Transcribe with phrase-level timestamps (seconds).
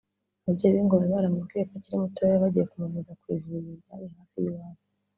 [0.45, 4.81] Ababyeyi be ngo bari baramubwiye ko akiri mutoya bagiye kumuvuza ku ivuriro ryari hafi y’iwabo